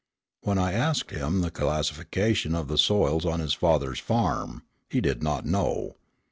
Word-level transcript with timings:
When 0.41 0.57
I 0.57 0.73
asked 0.73 1.11
him 1.11 1.41
the 1.41 1.51
classification 1.51 2.55
of 2.55 2.67
the 2.67 2.79
soils 2.79 3.23
on 3.23 3.39
his 3.39 3.53
father's 3.53 3.99
farm, 3.99 4.63
he 4.89 4.99
did 4.99 5.21
not 5.21 5.45
know. 5.45 5.95